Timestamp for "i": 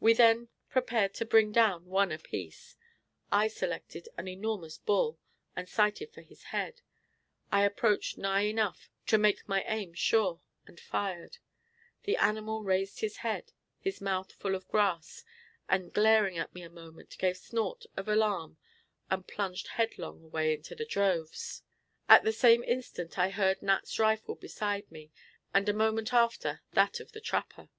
3.32-3.48, 7.50-7.62, 23.18-23.30